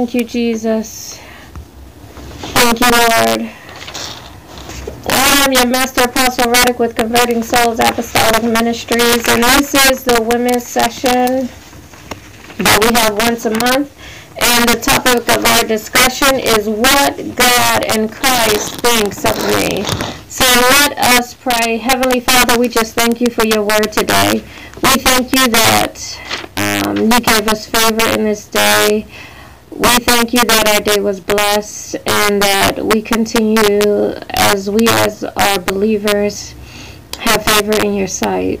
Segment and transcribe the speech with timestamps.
[0.00, 1.20] Thank you, Jesus.
[2.56, 3.52] Thank you, Lord.
[5.10, 10.26] I am your Master Apostle Reddick with Converting Souls Apostolic Ministries, and this is the
[10.32, 11.50] women's session
[12.64, 13.94] that we have once a month.
[14.40, 19.84] And the topic of our discussion is what God and Christ thinks of me.
[20.30, 20.46] So
[20.80, 21.76] let us pray.
[21.76, 24.42] Heavenly Father, we just thank you for your word today.
[24.82, 29.06] We thank you that um, you gave us favor in this day.
[29.70, 35.22] We thank you that our day was blessed and that we continue as we as
[35.22, 36.54] our believers
[37.18, 38.60] have favor in your sight.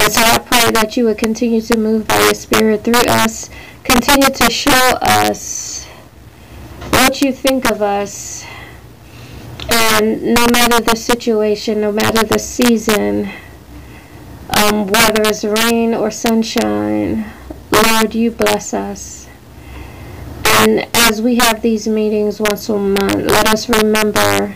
[0.00, 3.50] And so I pray that you would continue to move by your spirit through us,
[3.84, 5.86] continue to show us
[6.90, 8.44] what you think of us.
[9.70, 13.28] And no matter the situation, no matter the season,
[14.56, 17.30] um, whether it's rain or sunshine,
[17.86, 19.28] Lord, you bless us.
[20.44, 24.54] And as we have these meetings once a month, let us remember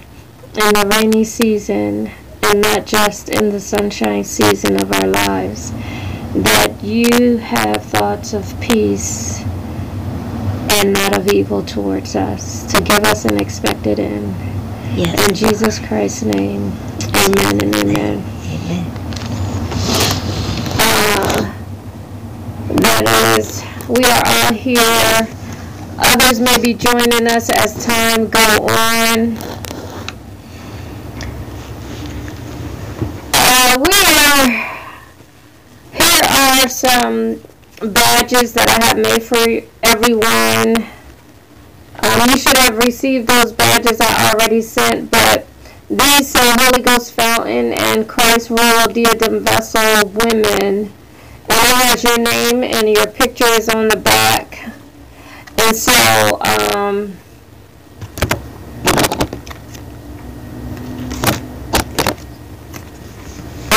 [0.54, 2.10] in the rainy season
[2.42, 5.72] and not just in the sunshine season of our lives
[6.42, 9.42] that you have thoughts of peace
[10.70, 14.34] and not of evil towards us to give us an expected end.
[14.96, 15.28] Yes.
[15.28, 16.72] In Jesus Christ's name,
[17.14, 18.24] amen and amen.
[18.46, 18.95] Amen.
[23.04, 25.28] That is, we are all here.
[25.98, 29.36] Others may be joining us as time go on.
[33.34, 34.48] Uh, we are,
[35.92, 37.40] here are some
[37.92, 39.44] badges that I have made for
[39.82, 40.88] everyone.
[42.02, 45.46] Um, you should have received those badges I already sent, but
[45.88, 50.92] these say Holy Ghost Fountain and Christ Royal Diadem Vessel Women
[51.48, 54.72] it has your name and your picture is on the back.
[55.58, 57.16] And so, um,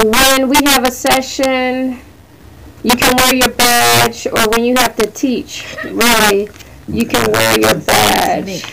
[0.03, 1.99] when we have a session,
[2.83, 6.49] you can wear your badge, or when you have to teach, really,
[6.87, 8.63] you can wear your badge.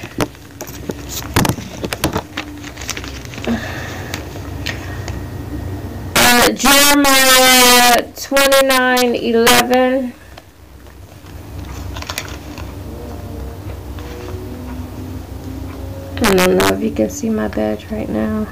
[6.57, 10.13] Jeremiah 29 11.
[16.17, 18.47] I don't know if you can see my badge right now.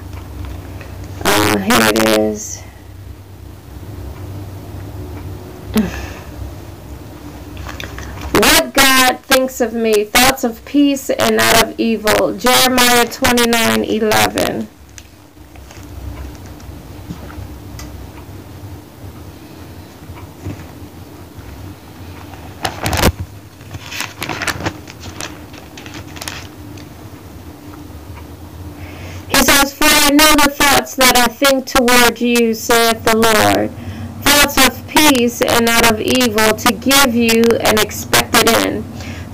[1.24, 2.60] Uh, here it is.
[8.34, 12.36] What God thinks of me, thoughts of peace and not of evil.
[12.36, 14.68] Jeremiah 29 11.
[29.64, 29.66] I
[30.16, 33.70] know the thoughts that I think toward you, saith the Lord,
[34.22, 38.84] thoughts of peace and not of evil, to give you an expected end.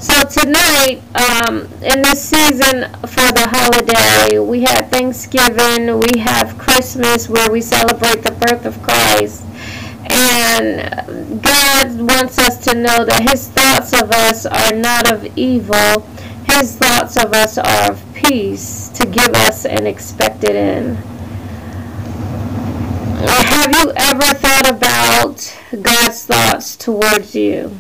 [0.01, 7.29] So tonight, um, in this season for the holiday, we have Thanksgiving, we have Christmas
[7.29, 9.45] where we celebrate the birth of Christ.
[10.11, 16.01] And God wants us to know that His thoughts of us are not of evil,
[16.49, 20.97] His thoughts of us are of peace to give us an expected end.
[23.27, 27.77] Have you ever thought about God's thoughts towards you?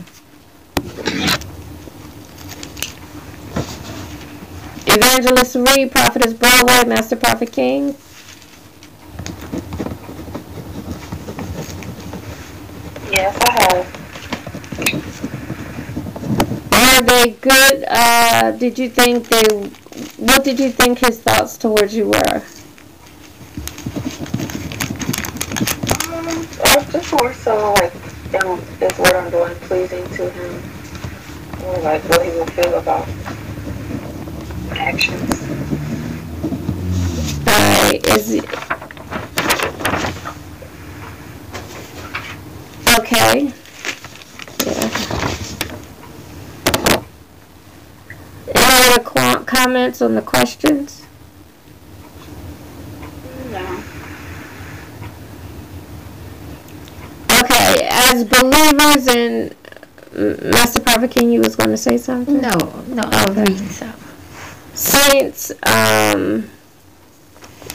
[4.89, 7.95] Evangelist Reid, Prophetess Broadway, Master Prophet King.
[13.13, 13.87] Yes, I have.
[16.73, 17.85] Are they good?
[17.87, 19.71] Uh, did you think they
[20.21, 22.37] what did you think his thoughts towards you were?
[26.13, 27.95] Um, I just more so like,
[28.45, 30.63] um, is what I'm doing pleasing to him?
[31.65, 33.09] Or like what he will feel about
[34.69, 35.41] my actions?
[37.47, 38.45] Uh, is
[42.99, 43.55] okay.
[49.71, 51.07] Comments on the questions?
[53.53, 53.83] No.
[57.41, 59.55] Okay, as believers in
[60.51, 62.41] Master Prophet King, you was going to say something?
[62.41, 62.57] No,
[62.89, 63.43] no, I'm okay.
[63.43, 63.93] reading so.
[64.75, 66.51] Saints, um,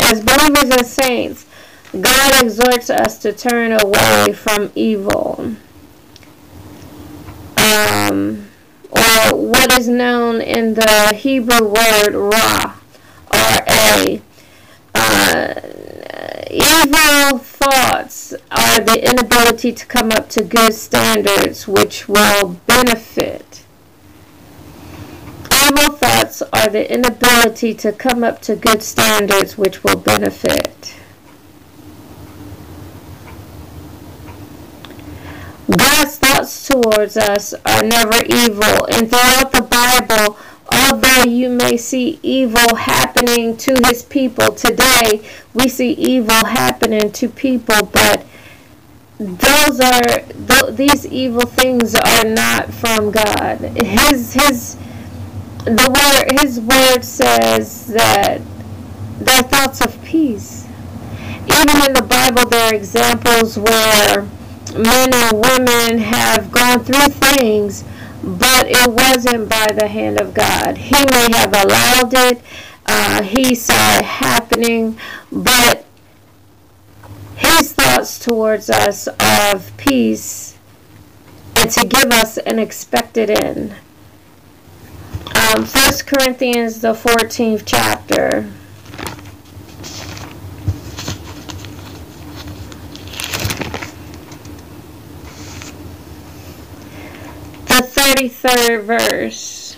[0.02, 1.46] as believers and saints,
[1.94, 5.56] God exhorts us to turn away from evil.
[7.58, 8.45] Um,
[8.96, 12.76] or what is known in the Hebrew word ra,
[13.32, 14.22] R-A.
[14.94, 15.62] Uh,
[16.50, 23.66] evil thoughts are the inability to come up to good standards which will benefit.
[25.52, 30.96] Evil thoughts are the inability to come up to good standards which will benefit.
[35.70, 38.86] God's thoughts towards us are never evil.
[38.92, 40.38] And throughout the Bible,
[40.72, 47.30] although you may see evil happening to his people today, we see evil happening to
[47.30, 48.25] people, but
[49.18, 53.60] those are th- these evil things are not from God.
[53.82, 54.75] His his
[55.63, 58.42] the word his word says that
[59.20, 60.68] they're thoughts of peace.
[61.48, 64.27] Even in the Bible there are examples where
[64.77, 67.84] men and women have gone through things,
[68.24, 70.77] but it wasn't by the hand of God.
[70.77, 72.41] He may have allowed it,
[72.86, 75.00] uh, he saw it happening,
[75.32, 75.86] but
[77.36, 80.58] his thoughts towards us are of peace
[81.55, 83.75] and to give us an expected end.
[85.36, 88.51] Um, 1 Corinthians, the 14th chapter.
[97.75, 99.77] the 33rd verse.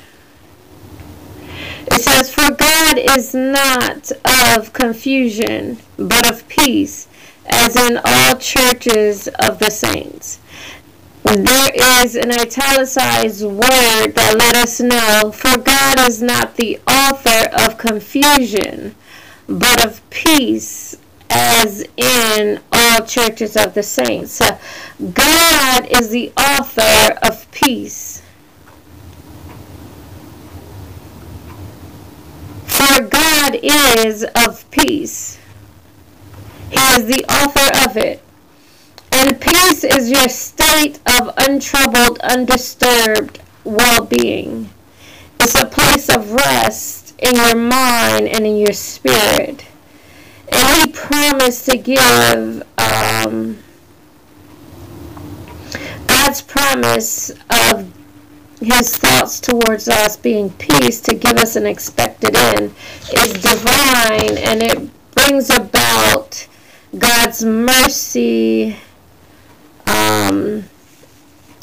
[1.87, 4.11] It says, For God is not
[4.55, 7.07] of confusion, but of peace,
[7.47, 10.39] as in all churches of the saints.
[11.23, 11.71] There
[12.03, 17.77] is an italicized word that let us know, for God is not the author of
[17.77, 18.95] confusion,
[19.47, 20.95] but of peace,
[21.29, 24.39] as in all churches of the saints.
[25.13, 28.21] God is the author of peace.
[32.77, 35.39] For God is of peace.
[36.69, 38.21] He is the author of it.
[39.11, 44.69] And peace is your state of untroubled, undisturbed well being.
[45.39, 49.65] It's a place of rest in your mind and in your spirit.
[50.51, 53.57] And he promised to give um,
[56.07, 57.91] God's promise of
[58.59, 62.73] his thoughts towards us being peace to give us an expected end
[63.13, 66.47] is divine and it brings about
[66.97, 68.75] God's mercy
[69.85, 70.63] um,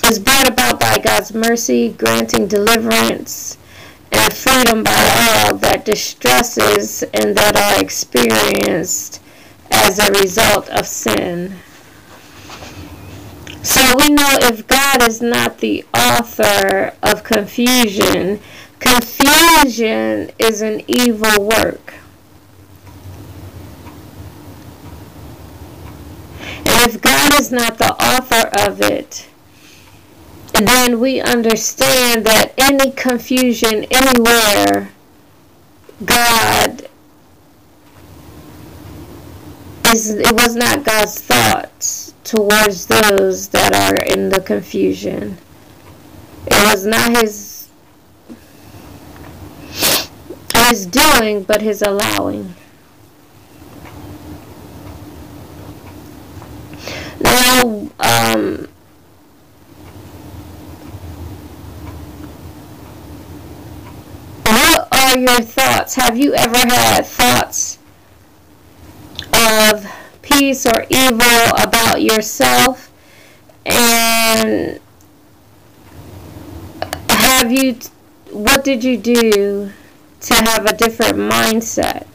[0.05, 3.59] is brought about by God's mercy granting deliverance
[4.13, 9.21] and freedom by all that distresses and that are experienced
[9.71, 11.55] as a result of sin.
[13.65, 18.39] So we know if God is not the author of confusion,
[18.79, 21.95] confusion is an evil work.
[26.41, 29.31] And if God is not the author of it,
[30.53, 34.91] then we understand that any confusion anywhere,
[36.05, 36.87] God
[39.87, 45.37] is it was not God's thoughts towards those that are in the confusion.
[46.47, 47.69] It was not his
[50.71, 52.55] his doing, but his allowing.
[57.21, 58.69] Now, um,
[64.45, 65.95] what are your thoughts?
[65.95, 67.79] Have you ever had thoughts
[69.33, 69.85] of
[70.45, 72.93] peace or evil about yourself?
[73.65, 74.79] And
[77.09, 77.79] have you,
[78.31, 79.73] what did you do
[80.21, 82.07] to have a different mindset?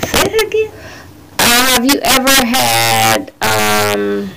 [0.00, 0.72] Say it again.
[1.38, 4.30] Uh, have you ever had, um,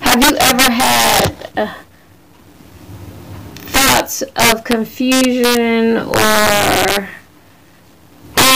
[0.00, 1.74] have you ever had uh,
[4.02, 7.08] thoughts of confusion or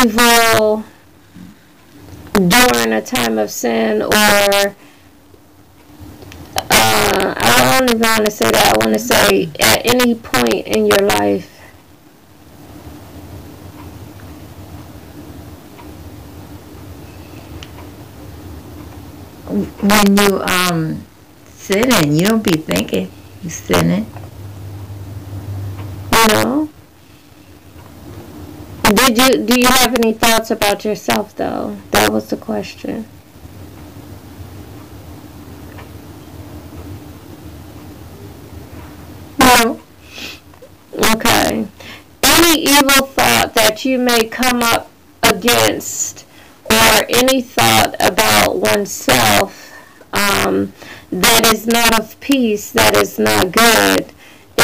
[0.02, 0.84] evil
[2.34, 4.76] during a time of sin or
[6.58, 8.74] uh, I don't even want to say that.
[8.74, 11.52] I want to say at any point in your life.
[19.48, 21.06] When you um
[21.46, 23.10] sinning, you don't be thinking
[23.42, 24.06] you sinning.
[26.26, 26.68] You know?
[29.06, 31.76] Did you do you have any thoughts about yourself though?
[31.92, 33.06] That was the question.
[39.38, 39.80] No.
[40.92, 41.68] Okay.
[42.24, 44.90] Any evil thought that you may come up
[45.22, 46.26] against
[46.64, 49.72] or any thought about oneself
[50.12, 50.72] um,
[51.12, 54.12] that is not of peace, that is not good,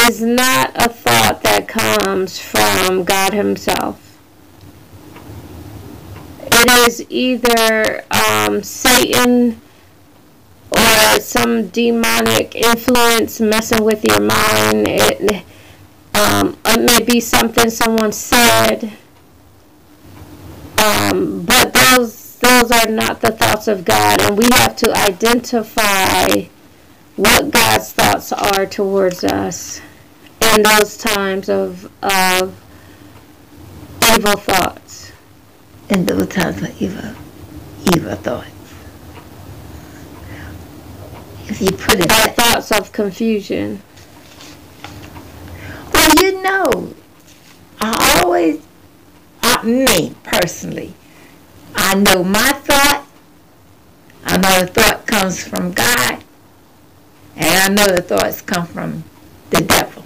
[0.05, 4.02] is not a thought that comes from God Himself.
[6.55, 9.59] It is either um, Satan
[10.71, 14.87] or some demonic influence messing with your mind.
[14.87, 15.43] It,
[16.15, 18.93] um, it may be something someone said,
[20.77, 26.45] um, but those those are not the thoughts of God, and we have to identify
[27.15, 29.81] what God's thoughts are towards us
[30.55, 32.59] in those times of of
[34.15, 34.82] evil thoughts.
[35.93, 37.13] And those times of evil,
[37.93, 38.49] evil thoughts.
[41.47, 43.79] If you put it that, thoughts of confusion.
[45.93, 46.93] well, you know,
[47.79, 48.65] I always,
[49.43, 50.95] uh, me personally,
[51.75, 53.05] I know my thought.
[54.25, 56.23] I know the thought comes from God,
[57.35, 59.03] and I know the thoughts come from
[59.51, 60.03] the devil.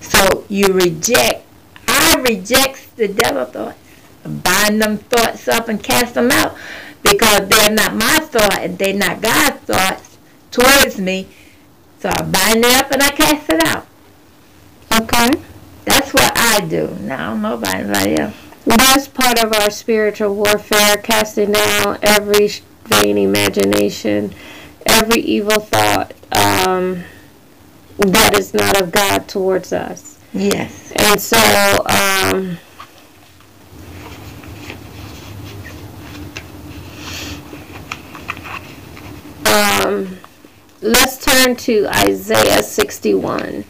[0.00, 1.46] So you reject.
[1.86, 3.78] I reject the devil thoughts,
[4.24, 6.56] bind them thoughts up and cast them out,
[7.02, 10.18] because they're not my thought and they're not God's thoughts
[10.50, 11.28] towards me.
[12.00, 13.86] So I bind it up and I cast it out.
[14.92, 15.30] Okay.
[15.84, 16.96] That's what I do.
[17.00, 18.34] Now I don't know about anybody else.
[18.64, 22.48] That's part of our spiritual warfare, casting down every
[22.84, 24.32] vain imagination,
[24.86, 27.02] every evil thought um,
[27.98, 30.20] that is not of God towards us.
[30.32, 30.92] Yes.
[30.94, 31.38] And so,
[31.86, 32.58] um,
[39.86, 40.18] um,
[40.80, 43.64] let's turn to Isaiah 61.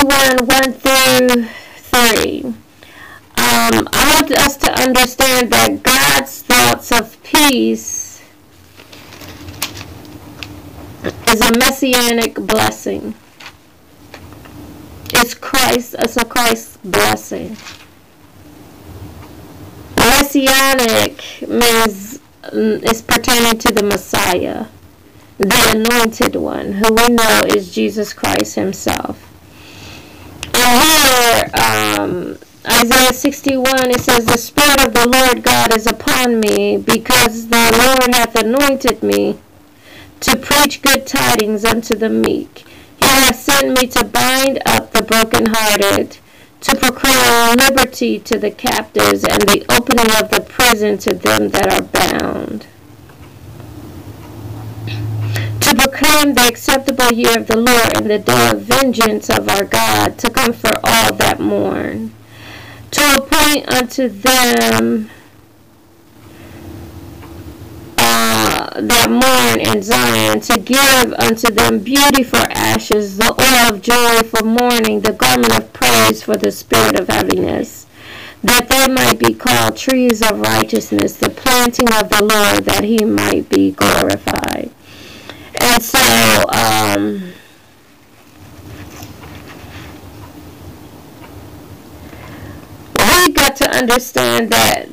[0.00, 2.44] 61, 1 through 3.
[2.44, 2.54] Um,
[3.36, 8.22] I want us to understand that God's thoughts of peace
[11.28, 13.14] is a messianic blessing.
[15.12, 17.58] It's Christ, it's a Christ blessing.
[19.98, 24.66] Messianic means mm, it's pertaining to the Messiah,
[25.36, 29.29] the anointed one, who we know is Jesus Christ himself.
[31.10, 36.76] Here, um, Isaiah 61, it says, The Spirit of the Lord God is upon me,
[36.76, 39.40] because the Lord hath anointed me
[40.20, 42.64] to preach good tidings unto the meek.
[43.00, 46.18] He hath sent me to bind up the brokenhearted,
[46.60, 51.72] to proclaim liberty to the captives, and the opening of the prison to them that
[51.72, 52.66] are bound.
[55.80, 60.18] Proclaim the acceptable year of the Lord and the day of vengeance of our God,
[60.18, 62.12] to comfort all that mourn.
[62.90, 65.08] To appoint unto them
[67.96, 73.80] uh, that mourn in Zion, to give unto them beauty for ashes, the oil of
[73.80, 77.86] joy for mourning, the garment of praise for the spirit of heaviness,
[78.44, 83.02] that they might be called trees of righteousness, the planting of the Lord, that he
[83.02, 84.70] might be glorified.
[85.62, 87.32] And so, um,
[92.94, 94.88] we got to understand that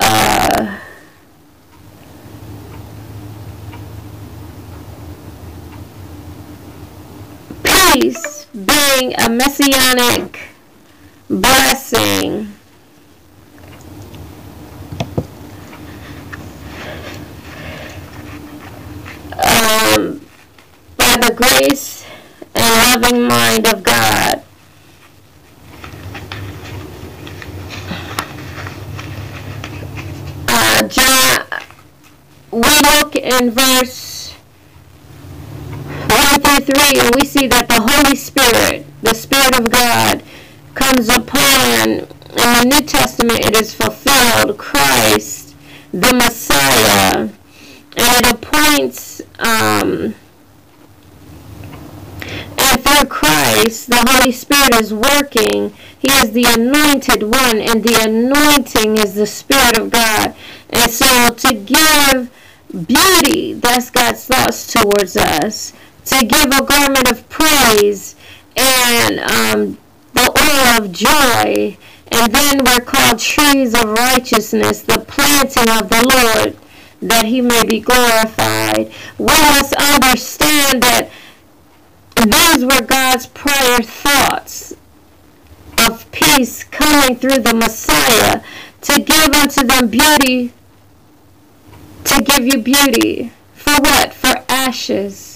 [0.00, 0.78] uh,
[7.62, 10.38] peace being a messianic
[11.28, 12.52] blessing.
[19.42, 20.20] Um,
[20.96, 22.06] by the grace
[22.54, 24.42] and loving mind of God.
[30.48, 31.44] Uh, John,
[32.50, 39.14] we look in verse 1 through 3, and we see that the Holy Spirit, the
[39.14, 40.22] Spirit of God,
[40.74, 45.54] comes upon, in the New Testament it is fulfilled, Christ,
[45.92, 47.28] the Messiah,
[47.96, 50.14] and it appoints, um,
[53.00, 55.72] through Christ, the Holy Spirit is working.
[55.98, 60.34] He is the anointed one, and the anointing is the Spirit of God.
[60.70, 62.30] And so to give
[62.86, 65.72] beauty, that's God's thoughts towards us
[66.06, 68.16] to give a garment of praise
[68.56, 69.78] and um,
[70.14, 71.76] the oil of joy.
[72.12, 76.56] And then we're called trees of righteousness, the planting of the Lord,
[77.02, 78.92] that he may be glorified.
[79.16, 81.10] We must understand that
[82.24, 84.74] these were God's prior thoughts
[85.78, 88.42] of peace coming through the Messiah
[88.82, 90.52] to give unto them beauty,
[92.04, 93.32] to give you beauty.
[93.54, 94.12] For what?
[94.12, 95.30] For ashes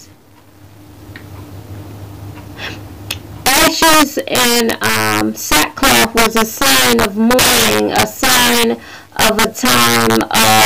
[3.64, 8.72] ashes and um, sackcloth was a sign of mourning, a sign
[9.16, 10.20] of a time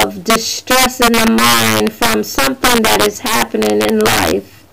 [0.05, 4.67] of distress in the mind from something that is happening in life.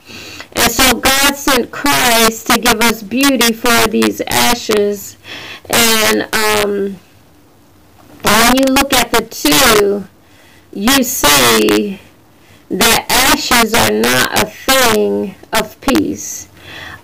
[0.54, 5.18] And so God sent Christ to give us beauty for these ashes.
[5.70, 7.00] And um,
[8.22, 10.06] when you look at the two,
[10.72, 12.00] you see
[12.70, 16.50] that ashes are not a thing of peace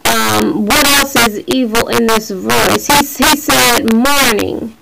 [0.06, 2.88] um, what else is evil in this verse?
[2.88, 4.76] He, he said mourning.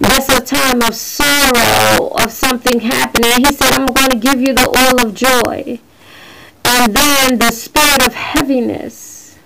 [0.00, 3.30] That's a time of sorrow, of something happening.
[3.36, 5.78] He said, I'm going to give you the oil of joy.
[6.70, 9.38] And then the spirit of heaviness.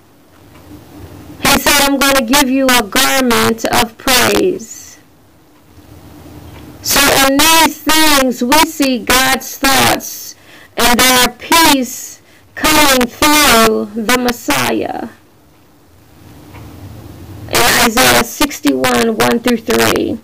[1.41, 4.99] He said, I'm going to give you a garment of praise.
[6.83, 10.35] So in these things, we see God's thoughts
[10.77, 12.21] and their peace
[12.57, 15.09] coming through the Messiah.
[17.51, 20.19] In Isaiah 61, 1 through 3.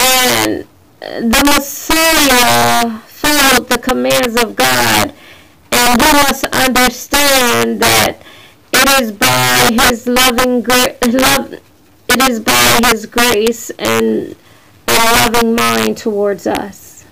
[0.00, 0.66] And
[1.00, 5.12] the Messiah followed the commands of God.
[5.84, 8.18] And we must understand that
[8.72, 11.54] it is by his loving love
[12.08, 14.36] it is by his grace and
[14.86, 17.04] a loving mind towards us.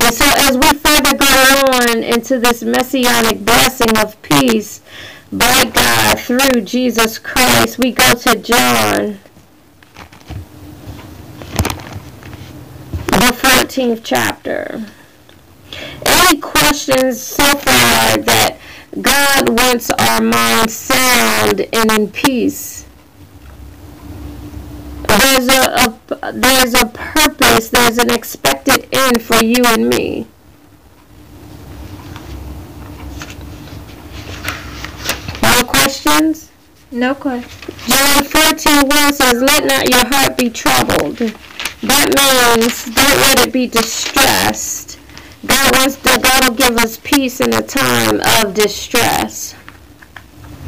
[0.00, 1.26] And so as we further go
[1.72, 4.82] on into this messianic blessing of peace
[5.32, 9.18] by God through Jesus Christ, we go to John,
[13.06, 14.84] the 14th chapter.
[16.28, 18.58] Any questions so far that
[19.00, 22.84] God wants our minds sound and in peace.
[25.06, 30.26] There's a, a there's a purpose, there's an expected end for you and me.
[35.42, 36.50] No questions?
[36.90, 37.86] No questions.
[37.86, 41.18] John 14 1 says, Let not your heart be troubled.
[41.18, 44.95] That means don't let it be distressed.
[45.46, 49.54] God wants to, God will give us peace in a time of distress.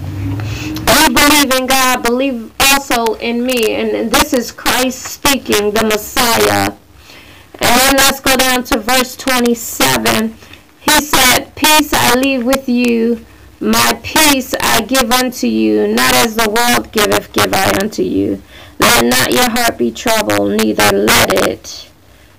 [0.09, 3.75] We believe in God, believe also in me.
[3.75, 6.73] And this is Christ speaking, the Messiah.
[7.61, 10.35] And then let's go down to verse 27.
[10.81, 13.25] He said, Peace I leave with you,
[13.61, 18.43] my peace I give unto you, not as the world giveth, give I unto you.
[18.79, 21.91] Let not your heart be troubled, neither let it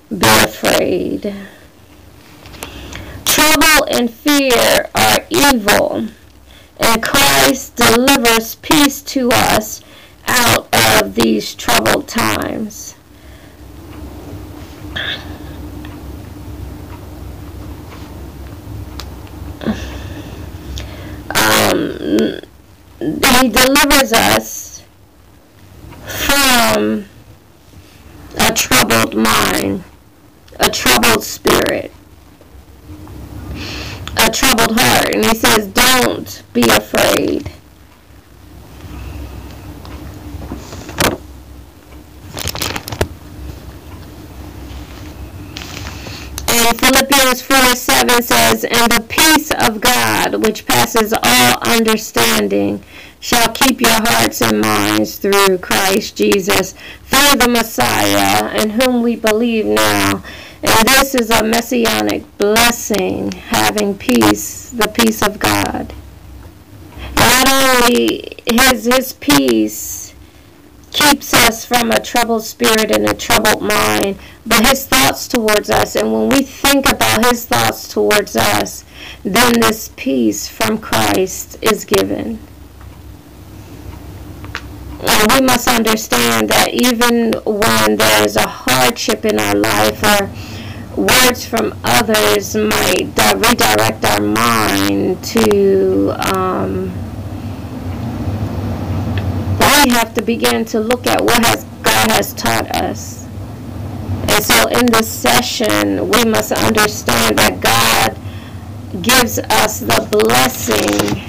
[0.10, 1.36] be afraid.
[3.29, 6.07] Trouble and fear are evil,
[6.79, 9.81] and Christ delivers peace to us
[10.27, 12.95] out of these troubled times.
[21.29, 22.41] Um,
[22.99, 24.83] he delivers us
[26.07, 27.05] from
[28.37, 29.83] a troubled mind,
[30.59, 31.91] a troubled spirit,
[34.17, 35.15] a troubled heart.
[35.15, 37.51] And he says, Don't be afraid.
[46.51, 52.83] And Philippians 4 7 says, And the peace of God, which passes all understanding,
[53.19, 56.73] shall keep your hearts and minds through Christ Jesus,
[57.05, 60.23] through the Messiah, in whom we believe now.
[60.61, 65.93] And this is a messianic blessing, having peace, the peace of God.
[67.15, 70.13] Not only his, his peace
[70.91, 75.95] keeps us from a troubled spirit and a troubled mind, but his thoughts towards us.
[75.95, 78.83] And when we think about his thoughts towards us,
[79.23, 82.39] then this peace from Christ is given.
[85.01, 90.29] And we must understand that even when there is a hardship in our life or
[91.01, 96.91] words from others might redirect our mind to um,
[99.85, 103.25] we have to begin to look at what has God has taught us.
[104.27, 111.21] And so in this session, we must understand that God gives us the blessing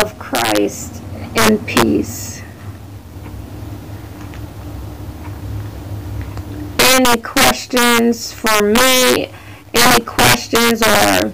[0.00, 1.01] of Christ
[1.36, 2.42] and peace.
[6.78, 9.30] Any questions for me?
[9.74, 11.32] Any questions or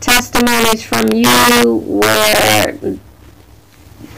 [0.00, 2.98] testimonies from you where the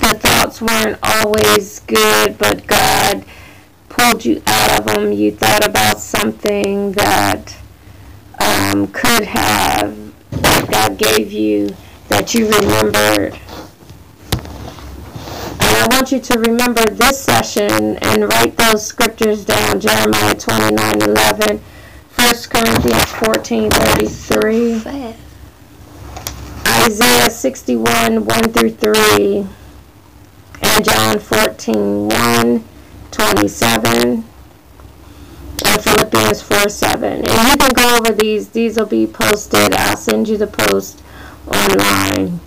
[0.01, 3.25] thoughts weren't always good, but God
[3.89, 5.13] pulled you out of them?
[5.13, 7.57] You thought about something that
[8.41, 9.97] um, could have,
[10.31, 11.77] that God gave you,
[12.09, 13.39] that you remembered
[15.95, 19.79] want you to remember this session and write those scriptures down.
[19.79, 24.75] Jeremiah 29, 11, 1 Corinthians 14, 33,
[26.67, 29.47] Isaiah 61, 1 through 3,
[30.63, 32.65] and John 14, 1,
[33.11, 34.25] 27,
[35.65, 37.13] and Philippians 4, 7.
[37.13, 38.49] And you can go over these.
[38.49, 39.75] These will be posted.
[39.75, 41.03] I'll send you the post
[41.47, 42.41] online.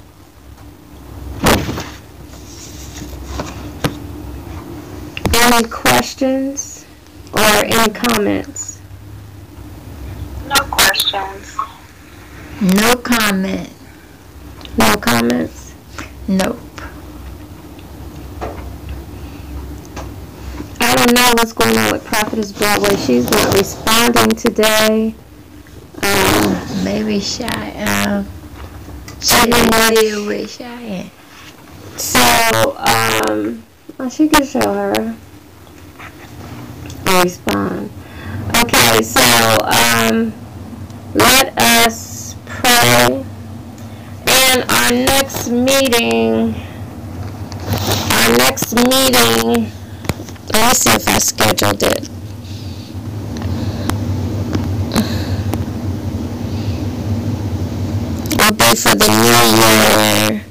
[5.55, 6.85] Any questions
[7.31, 8.81] or any comments?
[10.49, 11.55] No questions.
[12.59, 13.69] No comment.
[14.77, 15.73] No comments?
[16.27, 16.59] Nope.
[20.81, 22.97] I don't know what's going on with Prophetess Broadway.
[22.97, 25.15] She's not responding today.
[26.03, 27.45] Um, Maybe shy.
[27.47, 28.27] Um,
[29.21, 30.01] she I don't know.
[30.01, 31.09] deal with Cheyenne.
[31.95, 33.63] so, um,
[33.97, 35.15] well, she can show her.
[37.25, 37.89] Respond.
[38.61, 39.19] Okay, so,
[39.65, 40.31] um,
[41.15, 43.25] let us pray.
[44.27, 46.53] And our next meeting,
[48.13, 49.71] our next meeting,
[50.53, 52.09] let me see if I scheduled it.
[58.37, 60.44] Will be for the new year.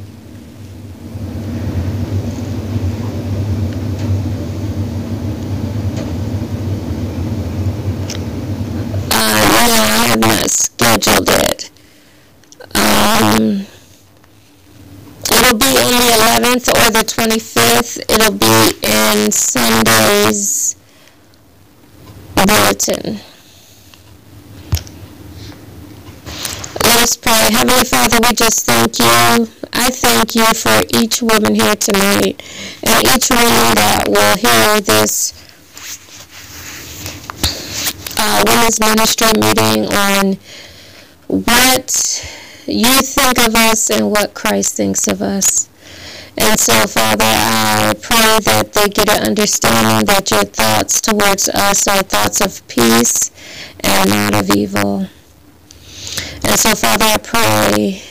[13.44, 13.66] Um,
[15.58, 17.98] be on the 11th or the 25th.
[18.08, 20.76] It'll be in Sunday's
[22.34, 23.20] bulletin.
[26.84, 27.48] Let us pray.
[27.52, 29.48] Heavenly Father, we just thank you.
[29.74, 32.42] I thank you for each woman here tonight
[32.82, 35.34] and each woman that will hear this
[38.18, 40.38] uh, women's ministry meeting on
[41.28, 45.68] what you think of us and what Christ thinks of us.
[46.36, 51.86] And so, Father, I pray that they get an understanding that your thoughts towards us
[51.86, 53.30] are thoughts of peace
[53.80, 55.06] and not of evil.
[56.42, 58.02] And so, Father, I pray,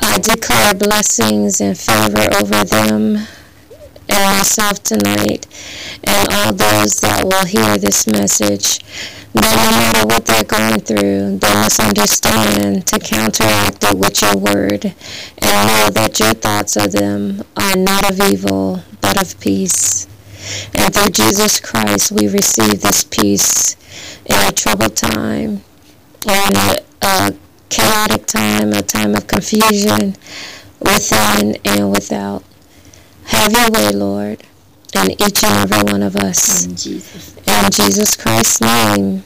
[0.00, 3.26] I declare blessings and favor over them
[4.08, 5.46] and myself tonight
[6.04, 8.80] and all those that will hear this message
[9.34, 14.36] that no matter what they're going through, they must understand to counteract it with your
[14.36, 20.06] word and know that your thoughts of them are not of evil, but of peace.
[20.74, 23.76] And through Jesus Christ, we receive this peace
[24.26, 25.62] in a troubled time,
[26.26, 27.34] in a, a
[27.68, 30.14] chaotic time, a time of confusion
[30.80, 32.42] within and without.
[33.24, 34.42] Have your way, Lord
[34.94, 36.66] in each and every one of us.
[36.66, 37.36] In Jesus.
[37.46, 39.24] In Jesus Christ's name,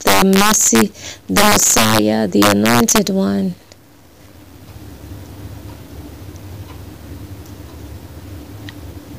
[0.00, 0.92] the mercy,
[1.26, 3.54] the Messiah, the anointed one.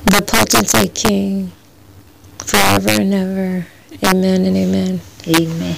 [0.06, 1.52] The potentate King,
[2.40, 3.68] forever and ever.
[4.04, 5.02] Amen and amen.
[5.28, 5.76] Amen.